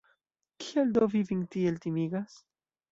Kial 0.63 0.89
do 0.95 1.11
vi 1.13 1.21
vin 1.29 1.45
tiel 1.53 1.81
timigas? 1.87 2.45